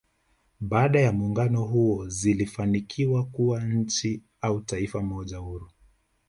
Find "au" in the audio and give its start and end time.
4.41-4.61